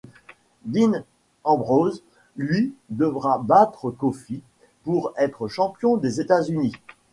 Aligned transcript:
Dean 0.65 1.03
Ambrose, 1.43 2.01
lui, 2.35 2.73
devra 2.89 3.37
battre 3.37 3.91
Kofi 3.91 4.41
pour 4.83 5.13
être 5.15 5.47
champion 5.47 5.95
des 5.95 6.19
États-Unis. 6.19 6.73